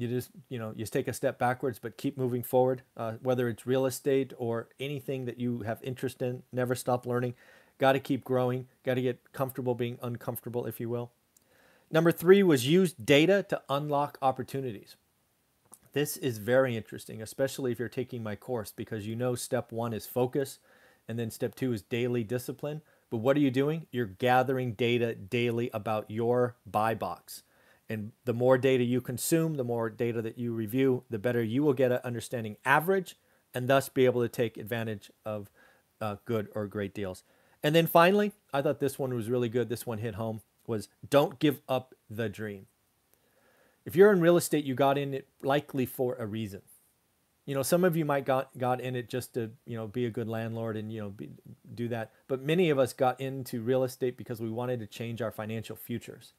you 0.00 0.08
just 0.08 0.30
you 0.48 0.58
know 0.58 0.72
you 0.74 0.86
take 0.86 1.08
a 1.08 1.12
step 1.12 1.38
backwards 1.38 1.78
but 1.78 1.96
keep 1.96 2.16
moving 2.16 2.42
forward. 2.42 2.82
Uh, 2.96 3.12
whether 3.22 3.48
it's 3.48 3.66
real 3.66 3.86
estate 3.86 4.32
or 4.38 4.68
anything 4.80 5.26
that 5.26 5.38
you 5.38 5.60
have 5.60 5.78
interest 5.82 6.22
in 6.22 6.42
never 6.52 6.74
stop 6.74 7.06
learning. 7.06 7.34
Got 7.78 7.92
to 7.92 8.00
keep 8.00 8.24
growing. 8.24 8.66
Got 8.84 8.94
to 8.94 9.02
get 9.02 9.32
comfortable 9.32 9.74
being 9.74 9.98
uncomfortable 10.02 10.66
if 10.66 10.80
you 10.80 10.88
will. 10.88 11.12
Number 11.90 12.12
three 12.12 12.42
was 12.42 12.66
use 12.66 12.92
data 12.92 13.44
to 13.48 13.60
unlock 13.68 14.16
opportunities 14.22 14.96
this 15.92 16.16
is 16.16 16.38
very 16.38 16.76
interesting 16.76 17.22
especially 17.22 17.72
if 17.72 17.78
you're 17.78 17.88
taking 17.88 18.22
my 18.22 18.36
course 18.36 18.72
because 18.74 19.06
you 19.06 19.16
know 19.16 19.34
step 19.34 19.72
one 19.72 19.92
is 19.92 20.06
focus 20.06 20.58
and 21.08 21.18
then 21.18 21.30
step 21.30 21.54
two 21.54 21.72
is 21.72 21.82
daily 21.82 22.24
discipline 22.24 22.82
but 23.10 23.18
what 23.18 23.36
are 23.36 23.40
you 23.40 23.50
doing 23.50 23.86
you're 23.90 24.06
gathering 24.06 24.72
data 24.72 25.14
daily 25.14 25.70
about 25.72 26.10
your 26.10 26.56
buy 26.66 26.94
box 26.94 27.42
and 27.90 28.12
the 28.24 28.32
more 28.32 28.56
data 28.56 28.84
you 28.84 29.00
consume, 29.00 29.56
the 29.56 29.64
more 29.64 29.90
data 29.90 30.22
that 30.22 30.38
you 30.38 30.52
review, 30.52 31.02
the 31.10 31.18
better 31.18 31.42
you 31.42 31.64
will 31.64 31.72
get 31.72 31.90
at 31.90 32.04
understanding 32.04 32.56
average 32.64 33.16
and 33.52 33.66
thus 33.66 33.88
be 33.88 34.04
able 34.04 34.22
to 34.22 34.28
take 34.28 34.56
advantage 34.56 35.10
of 35.26 35.50
uh, 36.00 36.16
good 36.24 36.46
or 36.54 36.68
great 36.68 36.94
deals. 36.94 37.24
And 37.64 37.74
then 37.74 37.88
finally, 37.88 38.30
I 38.54 38.62
thought 38.62 38.78
this 38.78 38.96
one 38.96 39.12
was 39.12 39.28
really 39.28 39.48
good. 39.48 39.68
This 39.68 39.86
one 39.86 39.98
hit 39.98 40.14
home 40.14 40.40
was 40.68 40.88
don't 41.08 41.40
give 41.40 41.60
up 41.68 41.96
the 42.08 42.28
dream. 42.28 42.66
If 43.90 43.96
you're 43.96 44.12
in 44.12 44.20
real 44.20 44.36
estate, 44.36 44.64
you 44.64 44.76
got 44.76 44.96
in 44.96 45.14
it 45.14 45.26
likely 45.42 45.84
for 45.84 46.14
a 46.14 46.24
reason. 46.24 46.62
You 47.44 47.56
know, 47.56 47.64
some 47.64 47.82
of 47.82 47.96
you 47.96 48.04
might 48.04 48.24
got 48.24 48.56
got 48.56 48.80
in 48.80 48.94
it 48.94 49.08
just 49.08 49.34
to 49.34 49.50
you 49.66 49.76
know 49.76 49.88
be 49.88 50.06
a 50.06 50.10
good 50.10 50.28
landlord 50.28 50.76
and 50.76 50.92
you 50.92 51.00
know 51.00 51.08
be, 51.08 51.30
do 51.74 51.88
that. 51.88 52.12
But 52.28 52.40
many 52.40 52.70
of 52.70 52.78
us 52.78 52.92
got 52.92 53.20
into 53.20 53.60
real 53.60 53.82
estate 53.82 54.16
because 54.16 54.40
we 54.40 54.48
wanted 54.48 54.78
to 54.78 54.86
change 54.86 55.20
our 55.20 55.32
financial 55.32 55.74
futures. 55.74 56.34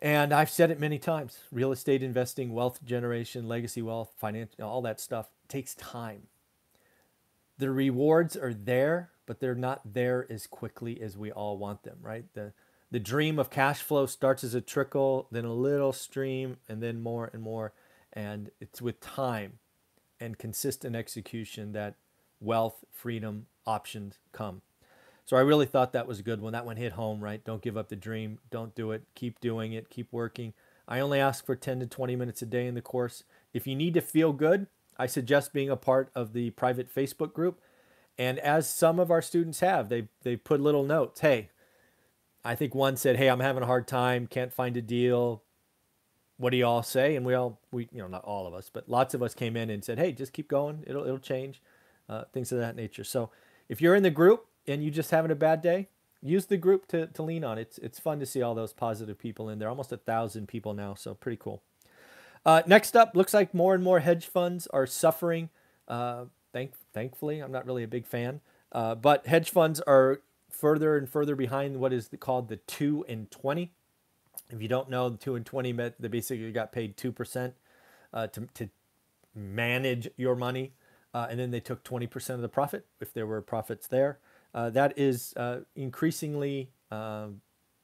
And 0.00 0.34
I've 0.34 0.50
said 0.50 0.70
it 0.70 0.78
many 0.78 0.98
times 0.98 1.38
real 1.50 1.72
estate 1.72 2.02
investing, 2.02 2.52
wealth 2.52 2.84
generation, 2.84 3.48
legacy 3.48 3.80
wealth, 3.80 4.12
financial, 4.18 4.62
all 4.62 4.82
that 4.82 5.00
stuff 5.00 5.30
takes 5.48 5.74
time. 5.76 6.24
The 7.56 7.70
rewards 7.70 8.36
are 8.36 8.52
there, 8.52 9.12
but 9.24 9.40
they're 9.40 9.54
not 9.54 9.94
there 9.94 10.26
as 10.28 10.46
quickly 10.46 11.00
as 11.00 11.16
we 11.16 11.32
all 11.32 11.56
want 11.56 11.84
them, 11.84 11.96
right? 12.02 12.26
The, 12.34 12.52
the 12.90 13.00
dream 13.00 13.38
of 13.38 13.50
cash 13.50 13.80
flow 13.80 14.06
starts 14.06 14.42
as 14.42 14.54
a 14.54 14.60
trickle, 14.60 15.28
then 15.30 15.44
a 15.44 15.52
little 15.52 15.92
stream, 15.92 16.56
and 16.68 16.82
then 16.82 17.00
more 17.00 17.30
and 17.32 17.42
more. 17.42 17.72
And 18.12 18.50
it's 18.60 18.82
with 18.82 19.00
time 19.00 19.58
and 20.18 20.38
consistent 20.38 20.96
execution 20.96 21.72
that 21.72 21.94
wealth, 22.40 22.84
freedom, 22.92 23.46
options 23.66 24.18
come. 24.32 24.62
So 25.24 25.36
I 25.36 25.40
really 25.40 25.66
thought 25.66 25.92
that 25.92 26.08
was 26.08 26.18
a 26.18 26.24
good 26.24 26.40
one. 26.40 26.52
That 26.52 26.66
one 26.66 26.76
hit 26.76 26.92
home, 26.92 27.20
right? 27.22 27.44
Don't 27.44 27.62
give 27.62 27.76
up 27.76 27.88
the 27.88 27.96
dream. 27.96 28.40
Don't 28.50 28.74
do 28.74 28.90
it. 28.90 29.04
Keep 29.14 29.40
doing 29.40 29.72
it. 29.72 29.88
Keep 29.88 30.12
working. 30.12 30.54
I 30.88 30.98
only 30.98 31.20
ask 31.20 31.46
for 31.46 31.54
10 31.54 31.78
to 31.80 31.86
20 31.86 32.16
minutes 32.16 32.42
a 32.42 32.46
day 32.46 32.66
in 32.66 32.74
the 32.74 32.82
course. 32.82 33.22
If 33.54 33.66
you 33.66 33.76
need 33.76 33.94
to 33.94 34.00
feel 34.00 34.32
good, 34.32 34.66
I 34.98 35.06
suggest 35.06 35.52
being 35.52 35.70
a 35.70 35.76
part 35.76 36.10
of 36.16 36.32
the 36.32 36.50
private 36.50 36.92
Facebook 36.92 37.32
group. 37.32 37.60
And 38.18 38.40
as 38.40 38.68
some 38.68 38.98
of 38.98 39.10
our 39.10 39.22
students 39.22 39.60
have, 39.60 39.88
they 39.88 40.08
they 40.22 40.36
put 40.36 40.60
little 40.60 40.84
notes. 40.84 41.20
Hey, 41.20 41.48
I 42.44 42.54
think 42.54 42.74
one 42.74 42.96
said, 42.96 43.16
"Hey, 43.16 43.28
I'm 43.28 43.40
having 43.40 43.62
a 43.62 43.66
hard 43.66 43.86
time. 43.86 44.26
Can't 44.26 44.52
find 44.52 44.76
a 44.76 44.82
deal. 44.82 45.42
What 46.36 46.50
do 46.50 46.56
you 46.56 46.66
all 46.66 46.82
say?" 46.82 47.16
And 47.16 47.26
we 47.26 47.34
all 47.34 47.60
we 47.70 47.88
you 47.92 47.98
know 47.98 48.08
not 48.08 48.24
all 48.24 48.46
of 48.46 48.54
us, 48.54 48.70
but 48.72 48.88
lots 48.88 49.14
of 49.14 49.22
us 49.22 49.34
came 49.34 49.56
in 49.56 49.70
and 49.70 49.84
said, 49.84 49.98
"Hey, 49.98 50.12
just 50.12 50.32
keep 50.32 50.48
going. 50.48 50.84
It'll 50.86 51.04
it'll 51.04 51.18
change." 51.18 51.62
Uh, 52.08 52.24
things 52.32 52.50
of 52.50 52.58
that 52.58 52.74
nature. 52.74 53.04
So 53.04 53.30
if 53.68 53.80
you're 53.80 53.94
in 53.94 54.02
the 54.02 54.10
group, 54.10 54.46
and 54.66 54.82
you're 54.82 54.92
just 54.92 55.10
having 55.10 55.30
a 55.30 55.36
bad 55.36 55.62
day, 55.62 55.88
use 56.22 56.46
the 56.46 56.56
group 56.56 56.86
to, 56.88 57.06
to 57.08 57.22
lean 57.22 57.44
on. 57.44 57.58
It's 57.58 57.78
it's 57.78 57.98
fun 57.98 58.20
to 58.20 58.26
see 58.26 58.42
all 58.42 58.54
those 58.54 58.72
positive 58.72 59.18
people 59.18 59.48
in 59.48 59.58
there. 59.58 59.68
Almost 59.68 59.92
a 59.92 59.96
thousand 59.96 60.48
people 60.48 60.74
now, 60.74 60.94
so 60.94 61.14
pretty 61.14 61.38
cool. 61.40 61.62
Uh, 62.44 62.62
next 62.66 62.96
up, 62.96 63.14
looks 63.14 63.34
like 63.34 63.52
more 63.52 63.74
and 63.74 63.84
more 63.84 64.00
hedge 64.00 64.26
funds 64.26 64.66
are 64.68 64.86
suffering. 64.86 65.50
Uh, 65.88 66.24
thank 66.52 66.72
thankfully, 66.92 67.40
I'm 67.40 67.52
not 67.52 67.66
really 67.66 67.82
a 67.82 67.88
big 67.88 68.06
fan, 68.06 68.40
uh, 68.72 68.94
but 68.94 69.26
hedge 69.26 69.50
funds 69.50 69.80
are 69.80 70.20
further 70.52 70.96
and 70.96 71.08
further 71.08 71.34
behind 71.34 71.78
what 71.78 71.92
is 71.92 72.10
called 72.18 72.48
the 72.48 72.56
two 72.56 73.04
and 73.08 73.30
twenty. 73.30 73.72
If 74.50 74.60
you 74.60 74.68
don't 74.68 74.90
know, 74.90 75.08
the 75.08 75.16
two 75.16 75.36
and 75.36 75.46
twenty 75.46 75.72
meant 75.72 76.00
they 76.00 76.08
basically 76.08 76.52
got 76.52 76.72
paid 76.72 76.96
two 76.96 77.12
percent 77.12 77.54
uh, 78.12 78.26
to 78.28 78.48
to 78.54 78.68
manage 79.34 80.08
your 80.16 80.34
money, 80.34 80.72
uh, 81.14 81.26
and 81.30 81.38
then 81.38 81.50
they 81.50 81.60
took 81.60 81.84
twenty 81.84 82.06
percent 82.06 82.36
of 82.36 82.42
the 82.42 82.48
profit 82.48 82.86
if 83.00 83.12
there 83.12 83.26
were 83.26 83.40
profits 83.40 83.86
there 83.86 84.18
uh, 84.54 84.70
that 84.70 84.96
is 84.98 85.34
uh, 85.36 85.60
increasingly 85.76 86.70
uh, 86.90 87.28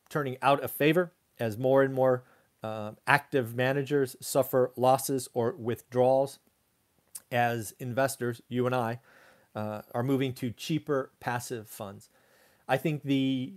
turning 0.08 0.36
out 0.42 0.62
of 0.62 0.70
favor 0.70 1.12
as 1.38 1.56
more 1.56 1.82
and 1.82 1.94
more 1.94 2.24
uh, 2.62 2.92
active 3.06 3.54
managers 3.54 4.16
suffer 4.20 4.72
losses 4.76 5.28
or 5.34 5.54
withdrawals 5.58 6.38
as 7.30 7.74
investors, 7.78 8.40
you 8.48 8.66
and 8.66 8.74
I, 8.74 9.00
uh, 9.54 9.82
are 9.94 10.02
moving 10.02 10.32
to 10.34 10.50
cheaper 10.50 11.10
passive 11.20 11.68
funds. 11.68 12.08
I 12.68 12.76
think 12.76 13.02
the 13.02 13.54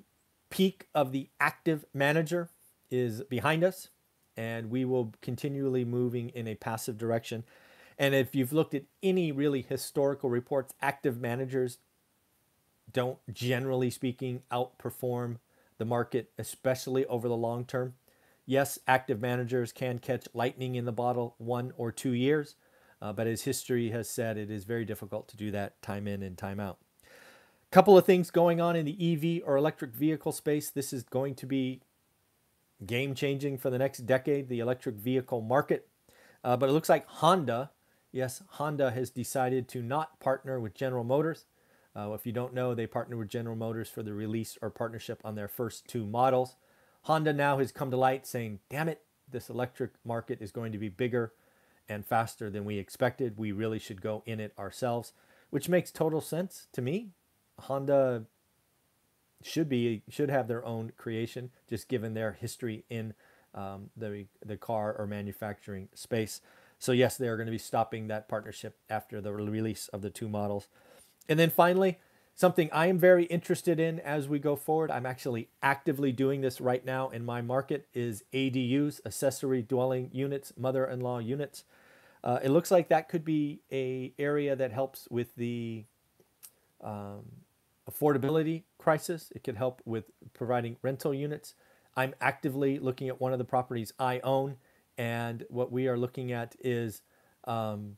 peak 0.50 0.88
of 0.94 1.12
the 1.12 1.30
active 1.40 1.86
manager 1.94 2.50
is 2.92 3.22
behind 3.24 3.64
us, 3.64 3.90
and 4.36 4.70
we 4.70 4.86
will 4.86 5.14
continually 5.22 5.86
moving 5.86 6.30
in 6.30 6.48
a 6.48 6.56
passive 6.56 6.98
direction. 6.98 7.44
And 7.98 8.16
if 8.16 8.34
you've 8.34 8.54
looked 8.54 8.74
at 8.74 8.84
any 9.04 9.32
really 9.32 9.62
historical 9.62 10.30
reports, 10.30 10.74
active 10.82 11.20
managers 11.20 11.80
don't 12.92 13.20
generally 13.32 13.90
speaking 13.90 14.42
outperform 14.52 15.38
the 15.78 15.86
market, 15.86 16.32
especially 16.38 17.06
over 17.06 17.28
the 17.28 17.38
long 17.38 17.66
term. 17.66 17.94
Yes, 18.46 18.80
active 18.88 19.22
managers 19.22 19.72
can 19.72 20.00
catch 20.00 20.28
lightning 20.34 20.76
in 20.76 20.86
the 20.86 20.92
bottle 20.92 21.36
one 21.38 21.72
or 21.78 21.92
two 21.92 22.14
years, 22.14 22.56
uh, 23.02 23.14
but 23.14 23.28
as 23.28 23.44
history 23.44 23.92
has 23.92 24.10
said, 24.10 24.38
it 24.38 24.50
is 24.50 24.64
very 24.64 24.86
difficult 24.86 25.28
to 25.28 25.38
do 25.38 25.52
that 25.52 25.82
time 25.82 26.08
in 26.08 26.24
and 26.24 26.38
time 26.38 26.60
out. 26.60 26.80
Couple 27.72 27.96
of 27.96 28.06
things 28.06 28.32
going 28.32 28.60
on 28.60 28.76
in 28.76 28.86
the 28.86 28.98
EV 29.40 29.44
or 29.48 29.56
electric 29.56 29.94
vehicle 29.94 30.32
space. 30.32 30.72
This 30.72 30.92
is 30.92 31.04
going 31.04 31.36
to 31.36 31.46
be 31.46 31.82
game 32.84 33.14
changing 33.14 33.60
for 33.60 33.70
the 33.70 33.78
next 33.78 34.08
decade, 34.08 34.50
the 34.50 34.60
electric 34.60 34.96
vehicle 34.96 35.42
market. 35.42 35.88
Uh, 36.44 36.58
but 36.58 36.70
it 36.70 36.72
looks 36.72 36.90
like 36.90 37.06
Honda, 37.06 37.70
yes, 38.12 38.42
Honda 38.54 38.90
has 38.90 39.12
decided 39.12 39.68
to 39.68 39.84
not 39.84 40.20
partner 40.20 40.60
with 40.60 40.74
General 40.74 41.04
Motors. 41.04 41.46
Uh, 41.96 42.12
if 42.14 42.26
you 42.26 42.32
don't 42.32 42.56
know, 42.56 42.74
they 42.74 42.88
partnered 42.88 43.20
with 43.20 43.30
General 43.30 43.56
Motors 43.56 43.90
for 43.90 44.02
the 44.02 44.14
release 44.14 44.58
or 44.64 44.72
partnership 44.72 45.22
on 45.24 45.36
their 45.36 45.48
first 45.48 45.88
two 45.88 46.08
models. 46.08 46.56
Honda 47.04 47.34
now 47.34 47.60
has 47.60 47.72
come 47.72 47.92
to 47.92 47.98
light 47.98 48.26
saying, 48.26 48.60
damn 48.70 48.90
it, 48.90 49.02
this 49.32 49.48
electric 49.48 49.92
market 50.04 50.42
is 50.42 50.52
going 50.52 50.72
to 50.72 50.80
be 50.80 50.90
bigger 50.90 51.34
and 51.88 52.04
faster 52.04 52.50
than 52.50 52.66
we 52.66 52.80
expected. 52.80 53.38
We 53.38 53.52
really 53.52 53.80
should 53.80 54.02
go 54.02 54.24
in 54.26 54.40
it 54.40 54.54
ourselves, 54.58 55.14
which 55.52 55.70
makes 55.70 55.92
total 55.92 56.22
sense 56.22 56.68
to 56.74 56.82
me. 56.82 57.10
Honda 57.60 58.26
should 59.44 59.70
be 59.70 60.04
should 60.10 60.30
have 60.30 60.48
their 60.48 60.66
own 60.66 60.92
creation, 60.98 61.52
just 61.70 61.88
given 61.88 62.14
their 62.14 62.34
history 62.34 62.84
in 62.90 63.14
um, 63.54 63.90
the 63.96 64.26
the 64.46 64.58
car 64.58 64.96
or 64.98 65.08
manufacturing 65.08 65.90
space. 65.94 66.42
So 66.78 66.92
yes, 66.92 67.18
they 67.18 67.28
are 67.28 67.36
going 67.36 67.48
to 67.48 67.52
be 67.52 67.58
stopping 67.58 68.08
that 68.08 68.30
partnership 68.30 68.78
after 68.90 69.20
the 69.20 69.34
release 69.34 69.90
of 69.90 70.02
the 70.02 70.10
two 70.10 70.30
models. 70.30 70.68
And 71.28 71.38
then 71.38 71.50
finally, 71.50 72.00
something 72.36 72.70
I 72.72 72.88
am 72.88 72.98
very 72.98 73.26
interested 73.26 73.82
in 73.82 74.00
as 74.00 74.30
we 74.30 74.40
go 74.40 74.56
forward, 74.56 74.90
I'm 74.90 75.06
actually 75.06 75.50
actively 75.62 76.14
doing 76.14 76.40
this 76.40 76.62
right 76.62 76.84
now 76.86 77.10
in 77.10 77.26
my 77.26 77.42
market, 77.42 77.88
is 77.94 78.24
ADUs, 78.34 79.02
accessory 79.06 79.62
dwelling 79.62 80.10
units, 80.14 80.54
mother-in-law 80.58 81.20
units. 81.20 81.66
Uh, 82.24 82.40
it 82.42 82.50
looks 82.50 82.72
like 82.72 82.88
that 82.90 83.10
could 83.10 83.26
be 83.26 83.60
a 83.72 84.14
area 84.18 84.56
that 84.56 84.72
helps 84.72 85.08
with 85.12 85.36
the 85.36 85.84
um, 86.82 87.26
affordability 87.90 88.64
crisis. 88.78 89.32
It 89.36 89.44
could 89.44 89.58
help 89.58 89.82
with 89.86 90.06
providing 90.34 90.78
rental 90.82 91.14
units. 91.14 91.56
I'm 91.96 92.14
actively 92.22 92.80
looking 92.80 93.08
at 93.10 93.20
one 93.20 93.34
of 93.34 93.40
the 93.40 93.46
properties 93.46 93.94
I 94.00 94.20
own, 94.24 94.58
and 94.98 95.46
what 95.50 95.72
we 95.72 95.88
are 95.88 95.98
looking 95.98 96.32
at 96.32 96.56
is 96.60 97.02
um, 97.46 97.98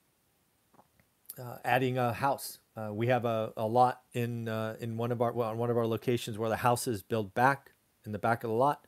uh, 1.37 1.57
adding 1.63 1.97
a 1.97 2.13
house 2.13 2.59
uh, 2.77 2.89
we 2.93 3.07
have 3.07 3.25
a, 3.25 3.51
a 3.57 3.65
lot 3.65 4.01
in 4.13 4.47
uh, 4.47 4.75
in 4.79 4.97
one 4.97 5.11
of 5.11 5.21
our 5.21 5.31
well, 5.33 5.53
one 5.55 5.69
of 5.69 5.77
our 5.77 5.87
locations 5.87 6.37
where 6.37 6.49
the 6.49 6.57
house 6.57 6.87
is 6.87 7.03
built 7.03 7.33
back 7.33 7.71
in 8.05 8.11
the 8.11 8.19
back 8.19 8.43
of 8.43 8.49
the 8.49 8.55
lot. 8.55 8.85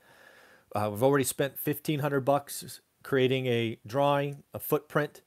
Uh, 0.74 0.88
we've 0.90 1.04
already 1.04 1.26
spent 1.26 1.60
fifteen 1.60 2.00
hundred 2.00 2.22
bucks 2.22 2.80
creating 3.04 3.48
a 3.48 3.78
drawing, 3.86 4.44
a 4.54 4.60
footprint. 4.60 5.22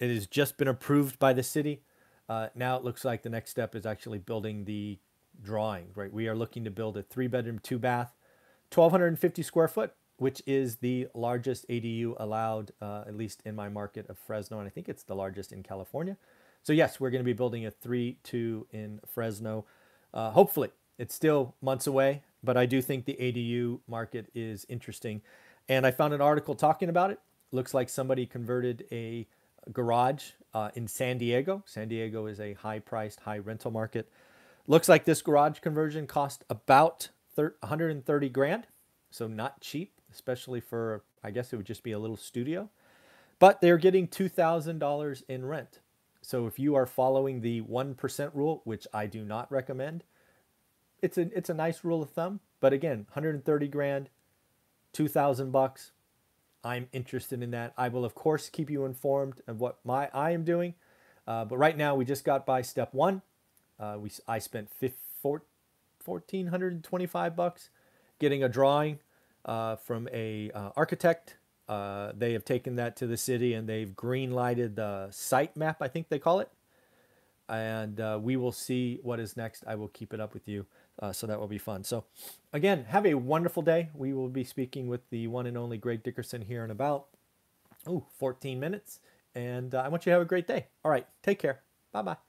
It 0.00 0.12
has 0.12 0.26
just 0.26 0.56
been 0.56 0.66
approved 0.66 1.18
by 1.20 1.32
the 1.32 1.44
city. 1.44 1.82
Uh, 2.28 2.48
now 2.54 2.76
it 2.76 2.84
looks 2.84 3.04
like 3.04 3.22
the 3.22 3.28
next 3.28 3.50
step 3.50 3.74
is 3.74 3.84
actually 3.86 4.18
building 4.18 4.64
the 4.64 4.98
drawing. 5.42 5.86
Right, 5.94 6.12
we 6.12 6.28
are 6.28 6.34
looking 6.34 6.64
to 6.64 6.70
build 6.70 6.96
a 6.96 7.02
two-bath, 7.02 8.12
twelve 8.70 8.92
hundred 8.92 9.08
and 9.08 9.18
fifty 9.18 9.42
square 9.42 9.68
foot, 9.68 9.92
which 10.16 10.42
is 10.46 10.76
the 10.76 11.08
largest 11.14 11.68
ADU 11.68 12.14
allowed, 12.18 12.72
uh, 12.80 13.04
at 13.06 13.16
least 13.16 13.42
in 13.44 13.54
my 13.54 13.68
market 13.68 14.08
of 14.08 14.18
Fresno, 14.18 14.58
and 14.58 14.66
I 14.66 14.70
think 14.70 14.88
it's 14.88 15.02
the 15.02 15.16
largest 15.16 15.52
in 15.52 15.62
California. 15.62 16.16
So 16.62 16.72
yes, 16.72 16.98
we're 16.98 17.10
going 17.10 17.20
to 17.20 17.24
be 17.24 17.32
building 17.32 17.66
a 17.66 17.70
three-two 17.70 18.66
in 18.70 19.00
Fresno. 19.06 19.66
Uh, 20.14 20.30
hopefully, 20.30 20.70
it's 20.98 21.14
still 21.14 21.54
months 21.60 21.86
away, 21.86 22.22
but 22.42 22.56
I 22.56 22.66
do 22.66 22.80
think 22.80 23.04
the 23.04 23.18
ADU 23.20 23.80
market 23.88 24.30
is 24.34 24.64
interesting. 24.68 25.20
And 25.68 25.86
I 25.86 25.90
found 25.90 26.14
an 26.14 26.20
article 26.20 26.54
talking 26.54 26.88
about 26.88 27.10
it. 27.10 27.18
Looks 27.50 27.74
like 27.74 27.88
somebody 27.88 28.26
converted 28.26 28.84
a 28.92 29.26
garage 29.72 30.30
uh, 30.52 30.70
in 30.74 30.88
San 30.88 31.18
Diego. 31.18 31.62
San 31.66 31.88
Diego 31.88 32.26
is 32.26 32.40
a 32.40 32.54
high 32.54 32.78
priced, 32.78 33.20
high 33.20 33.38
rental 33.38 33.70
market. 33.70 34.10
Looks 34.66 34.88
like 34.88 35.04
this 35.04 35.22
garage 35.22 35.60
conversion 35.60 36.06
cost 36.06 36.44
about 36.48 37.08
130 37.34 38.28
grand. 38.28 38.66
So 39.10 39.26
not 39.26 39.60
cheap, 39.60 39.92
especially 40.12 40.60
for, 40.60 41.02
I 41.22 41.30
guess 41.30 41.52
it 41.52 41.56
would 41.56 41.66
just 41.66 41.82
be 41.82 41.92
a 41.92 41.98
little 41.98 42.16
studio. 42.16 42.70
But 43.38 43.60
they're 43.60 43.78
getting 43.78 44.08
$2,000 44.08 45.22
in 45.28 45.44
rent. 45.44 45.80
So 46.22 46.46
if 46.46 46.58
you 46.58 46.74
are 46.74 46.86
following 46.86 47.40
the 47.40 47.60
1% 47.62 48.30
rule, 48.34 48.62
which 48.64 48.86
I 48.94 49.06
do 49.06 49.24
not 49.24 49.50
recommend, 49.52 50.04
it's 51.02 51.18
a 51.18 51.28
it's 51.36 51.50
a 51.50 51.54
nice 51.54 51.84
rule 51.84 52.02
of 52.02 52.10
thumb. 52.10 52.40
But 52.60 52.72
again, 52.72 53.00
130 53.12 53.68
grand, 53.68 54.08
2000 54.94 55.50
bucks. 55.52 55.92
I'm 56.64 56.88
interested 56.92 57.42
in 57.42 57.50
that. 57.50 57.74
I 57.76 57.88
will 57.88 58.04
of 58.04 58.14
course 58.14 58.48
keep 58.48 58.70
you 58.70 58.84
informed 58.84 59.42
of 59.46 59.60
what 59.60 59.78
my 59.84 60.08
I 60.12 60.30
am 60.30 60.44
doing. 60.44 60.74
Uh, 61.26 61.44
but 61.44 61.58
right 61.58 61.76
now 61.76 61.94
we 61.94 62.04
just 62.04 62.24
got 62.24 62.46
by 62.46 62.62
step 62.62 62.94
one. 62.94 63.22
Uh, 63.78 63.96
we 64.00 64.10
I 64.26 64.38
spent 64.38 64.70
1425 64.80 67.36
bucks 67.36 67.68
getting 68.18 68.42
a 68.42 68.48
drawing 68.48 68.98
uh, 69.44 69.76
from 69.76 70.08
a 70.12 70.50
uh, 70.52 70.70
architect. 70.76 71.36
Uh, 71.68 72.12
they 72.16 72.32
have 72.32 72.44
taken 72.44 72.76
that 72.76 72.96
to 72.96 73.06
the 73.06 73.16
city 73.16 73.54
and 73.54 73.68
they've 73.68 73.96
green 73.96 74.32
lighted 74.32 74.76
the 74.76 75.08
site 75.10 75.56
map. 75.56 75.78
I 75.80 75.88
think 75.88 76.08
they 76.08 76.18
call 76.18 76.40
it. 76.40 76.50
And 77.48 78.00
uh, 78.00 78.18
we 78.22 78.36
will 78.36 78.52
see 78.52 79.00
what 79.02 79.20
is 79.20 79.36
next. 79.36 79.64
I 79.66 79.74
will 79.74 79.88
keep 79.88 80.14
it 80.14 80.20
up 80.20 80.32
with 80.32 80.48
you. 80.48 80.64
Uh, 81.00 81.12
so 81.12 81.26
that 81.26 81.40
will 81.40 81.48
be 81.48 81.58
fun. 81.58 81.84
So, 81.84 82.04
again, 82.52 82.84
have 82.84 83.04
a 83.06 83.14
wonderful 83.14 83.62
day. 83.62 83.90
We 83.94 84.12
will 84.12 84.28
be 84.28 84.44
speaking 84.44 84.88
with 84.88 85.08
the 85.10 85.26
one 85.26 85.46
and 85.46 85.58
only 85.58 85.76
Greg 85.76 86.02
Dickerson 86.02 86.42
here 86.42 86.64
in 86.64 86.70
about, 86.70 87.06
oh, 87.86 88.06
14 88.18 88.60
minutes. 88.60 89.00
And 89.34 89.74
uh, 89.74 89.82
I 89.82 89.88
want 89.88 90.06
you 90.06 90.10
to 90.10 90.14
have 90.14 90.22
a 90.22 90.26
great 90.26 90.46
day. 90.46 90.68
All 90.84 90.90
right, 90.90 91.06
take 91.22 91.40
care. 91.40 91.60
Bye 91.92 92.02
bye. 92.02 92.23